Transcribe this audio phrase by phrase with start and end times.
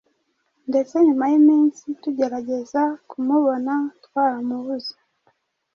[0.69, 3.73] ndetse nyuma y'iminsi tugerageza kumubona
[4.05, 4.95] twaramubuze